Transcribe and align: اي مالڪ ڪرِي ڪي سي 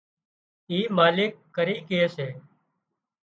اي 0.69 0.77
مالڪ 0.97 1.31
ڪرِي 1.55 1.75
ڪي 1.87 1.99
سي 2.15 2.27